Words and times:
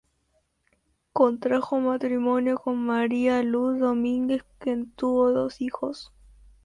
Contrajo 1.13 1.79
matrimonio 1.79 2.57
con 2.57 2.83
María 2.83 3.35
de 3.35 3.43
la 3.43 3.49
Luz 3.51 3.77
Domínguez, 3.79 4.41
con 4.41 4.55
quien 4.57 4.91
tuvo 4.93 5.31
dos 5.31 5.61
hijos. 5.61 6.11